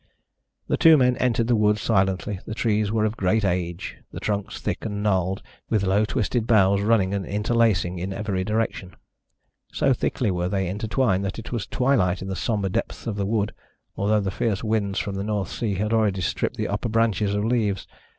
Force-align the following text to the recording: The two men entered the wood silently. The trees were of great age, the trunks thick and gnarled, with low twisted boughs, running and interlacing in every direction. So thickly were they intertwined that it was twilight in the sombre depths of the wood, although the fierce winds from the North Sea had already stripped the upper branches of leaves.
The 0.67 0.77
two 0.77 0.97
men 0.97 1.15
entered 1.17 1.45
the 1.45 1.55
wood 1.55 1.77
silently. 1.77 2.39
The 2.47 2.55
trees 2.55 2.91
were 2.91 3.05
of 3.05 3.15
great 3.15 3.45
age, 3.45 3.97
the 4.11 4.19
trunks 4.19 4.59
thick 4.59 4.83
and 4.83 5.03
gnarled, 5.03 5.43
with 5.69 5.83
low 5.83 6.05
twisted 6.05 6.47
boughs, 6.47 6.81
running 6.81 7.13
and 7.13 7.23
interlacing 7.23 7.99
in 7.99 8.11
every 8.11 8.43
direction. 8.43 8.95
So 9.71 9.93
thickly 9.93 10.31
were 10.31 10.49
they 10.49 10.67
intertwined 10.67 11.23
that 11.25 11.37
it 11.37 11.51
was 11.51 11.67
twilight 11.67 12.23
in 12.23 12.29
the 12.29 12.35
sombre 12.35 12.71
depths 12.71 13.05
of 13.05 13.15
the 13.15 13.27
wood, 13.27 13.53
although 13.95 14.21
the 14.21 14.31
fierce 14.31 14.63
winds 14.63 14.97
from 14.97 15.13
the 15.13 15.23
North 15.23 15.51
Sea 15.51 15.75
had 15.75 15.93
already 15.93 16.21
stripped 16.21 16.57
the 16.57 16.67
upper 16.67 16.89
branches 16.89 17.35
of 17.35 17.45
leaves. 17.45 17.85